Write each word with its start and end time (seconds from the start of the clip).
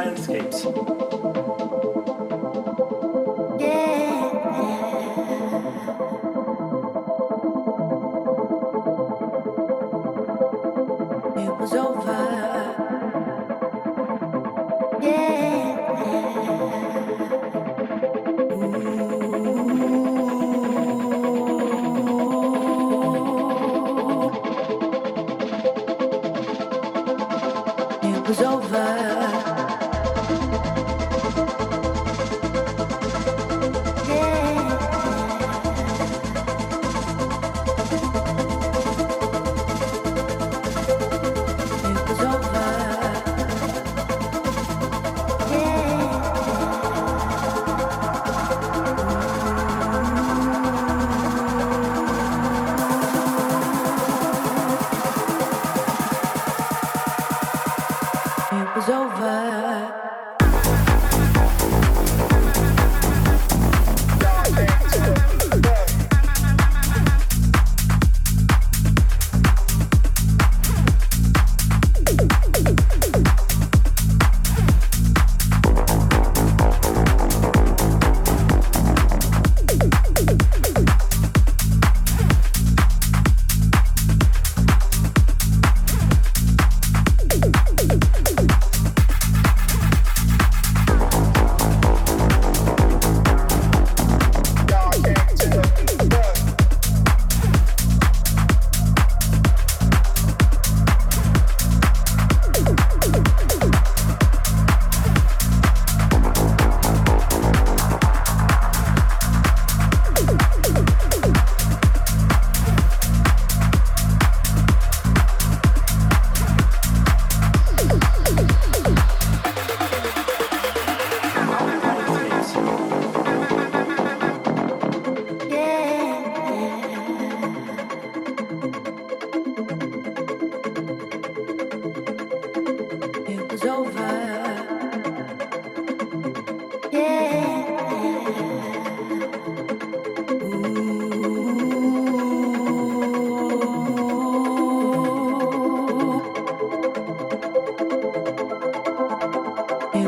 landscapes. 0.00 1.19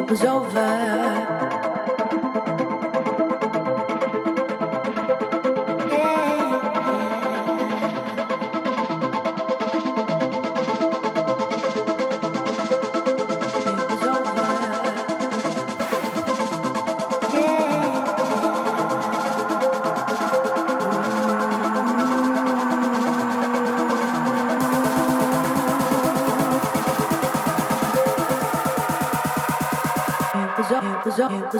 Was 0.00 0.24
over. 0.24 1.21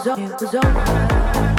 It 0.04 0.40
was 0.40 0.54
over. 0.56 1.51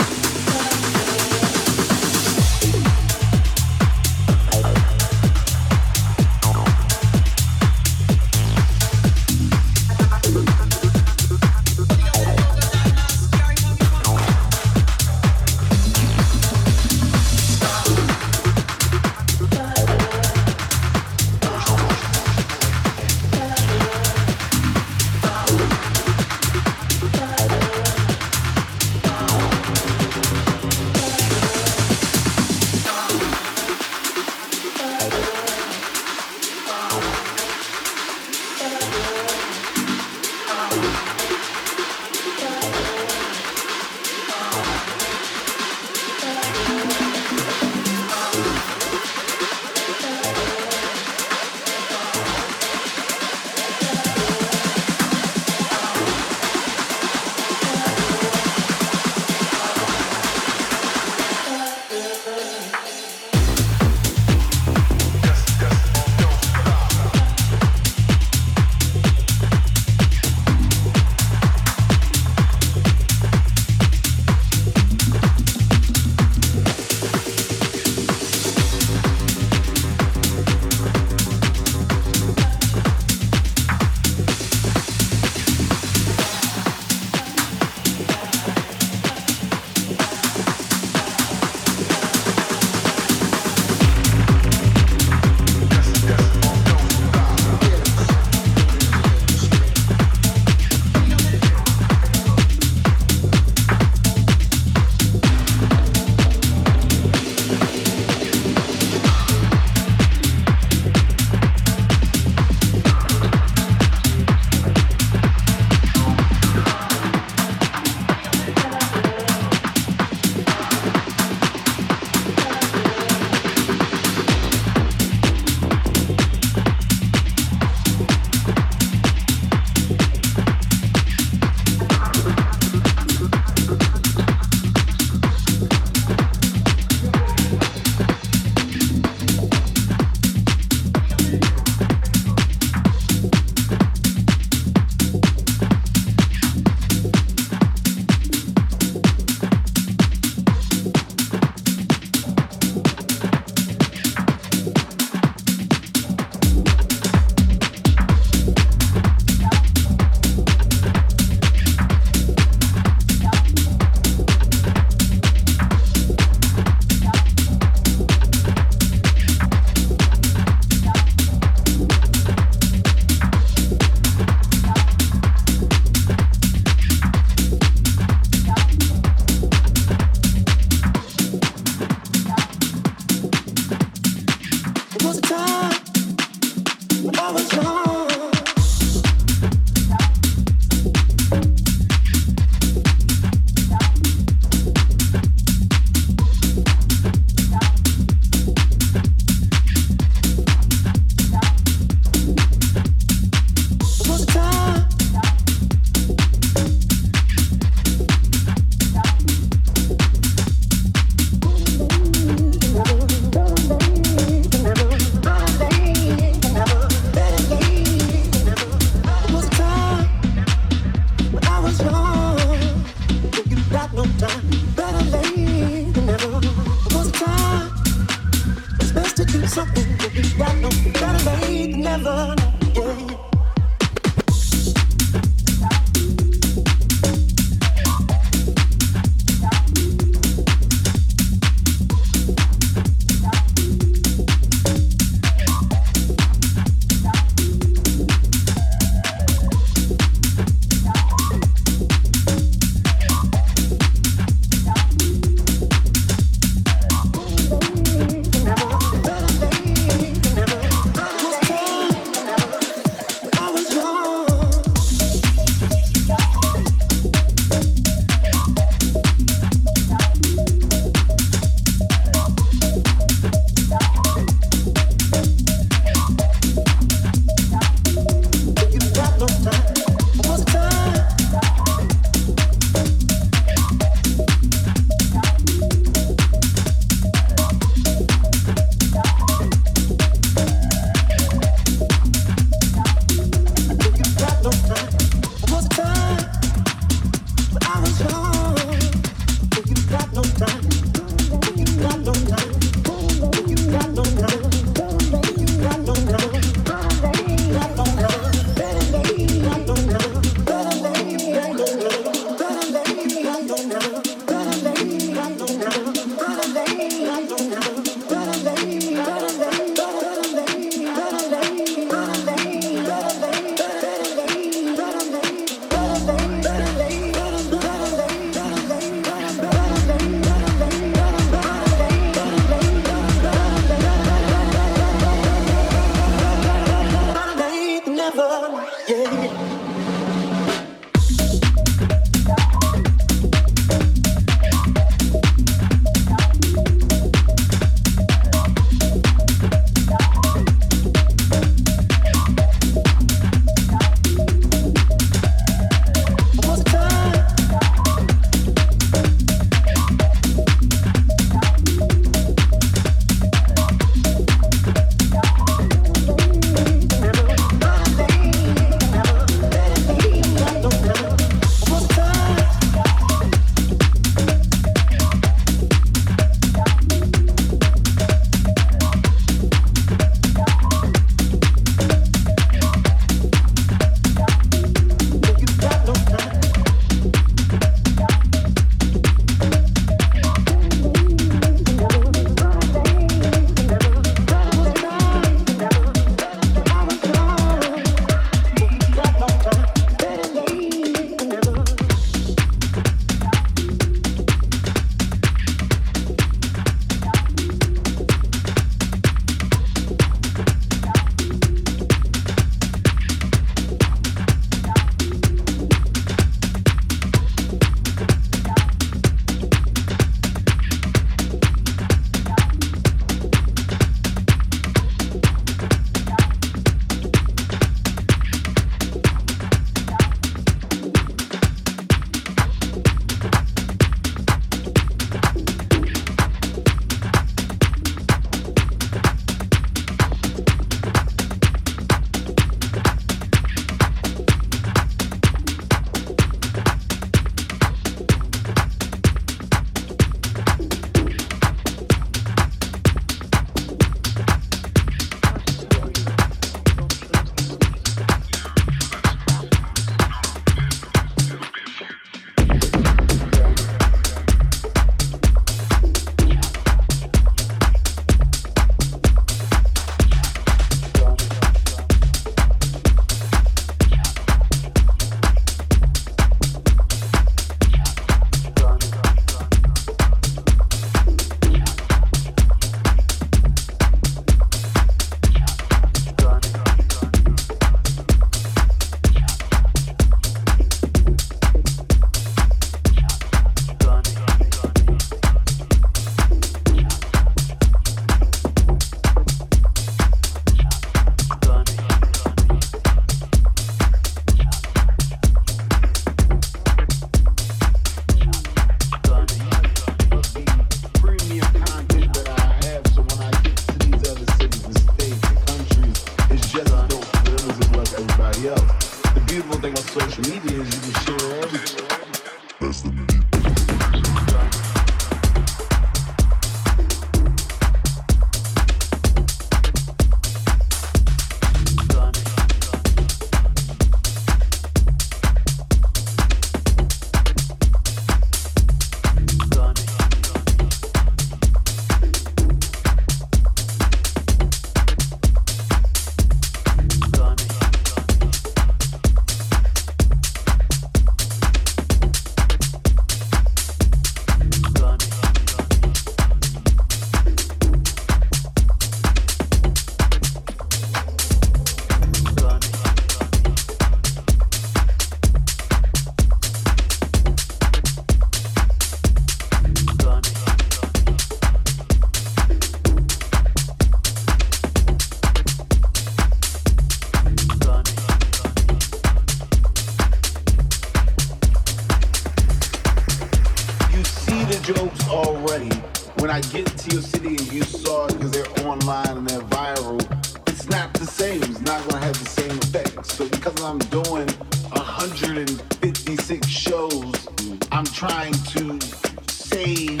I'm 597.74 597.84
trying 597.86 598.32
to 598.32 598.80
save 599.26 600.00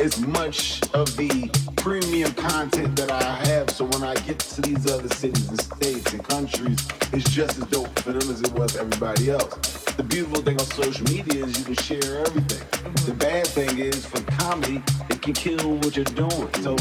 as 0.00 0.18
much 0.18 0.82
of 0.94 1.16
the 1.16 1.48
premium 1.76 2.32
content 2.32 2.96
that 2.96 3.12
I 3.12 3.22
have 3.46 3.70
so 3.70 3.84
when 3.84 4.02
I 4.02 4.16
get 4.26 4.40
to 4.40 4.60
these 4.60 4.90
other 4.90 5.08
cities 5.14 5.48
and 5.48 5.60
states 5.60 6.12
and 6.12 6.24
countries, 6.24 6.88
it's 7.12 7.30
just 7.30 7.56
as 7.58 7.68
dope 7.68 7.96
for 8.00 8.10
them 8.10 8.28
as 8.28 8.42
it 8.42 8.52
was 8.54 8.76
everybody 8.76 9.30
else. 9.30 9.54
The 9.94 10.02
beautiful 10.02 10.42
thing 10.42 10.58
on 10.58 10.66
social 10.66 11.04
media 11.04 11.44
is 11.44 11.56
you 11.56 11.64
can 11.64 11.76
share 11.76 12.26
everything. 12.26 12.66
The 13.06 13.14
bad 13.14 13.46
thing 13.46 13.78
is 13.78 14.04
for 14.04 14.20
comedy, 14.32 14.82
it 15.08 15.22
can 15.22 15.34
kill 15.34 15.76
what 15.76 15.94
you're 15.94 16.04
doing. 16.06 16.52
So 16.62 16.74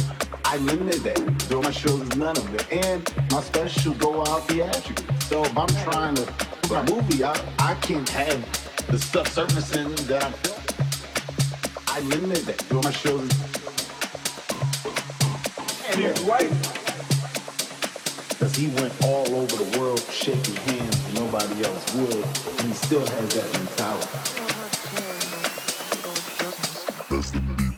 I 0.45 0.57
limited 0.57 1.01
that. 1.01 1.47
Doing 1.47 1.61
my 1.61 1.69
shows 1.69 2.01
is 2.01 2.15
none 2.15 2.35
of 2.35 2.55
it. 2.55 2.73
And 2.73 3.07
my 3.29 3.41
specials 3.41 3.97
go 3.97 4.21
out 4.21 4.47
theatrically. 4.47 5.15
So 5.29 5.43
if 5.43 5.55
I'm 5.55 5.67
trying 5.85 6.15
to 6.15 6.23
put 6.23 6.71
my 6.71 6.83
movie 6.89 7.23
out, 7.23 7.39
I 7.59 7.75
can't 7.75 8.09
have 8.09 8.72
the 8.87 8.99
stuff 8.99 9.27
surfacing 9.27 9.93
that 10.07 10.23
I'm 10.23 10.33
filming. 10.33 10.63
I 11.87 11.99
limited 12.01 12.45
that. 12.45 12.69
Doing 12.69 12.83
my 12.83 12.91
shows 12.91 13.29
And 15.89 15.99
his 16.01 16.21
wife, 16.21 16.49
because 18.29 18.55
he 18.55 18.67
went 18.81 18.93
all 19.03 19.27
over 19.35 19.55
the 19.55 19.79
world 19.79 20.01
shaking 20.11 20.55
hands 20.55 21.05
and 21.05 21.15
nobody 21.15 21.63
else 21.65 21.95
would, 21.95 22.13
and 22.15 22.67
he 22.67 22.73
still 22.73 23.05
has 23.05 23.33
that 23.35 23.53
mentality. 23.53 24.07
That's 27.09 27.31
the. 27.31 27.72